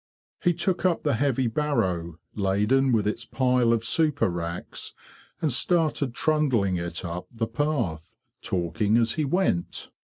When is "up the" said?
0.83-1.13, 7.05-7.45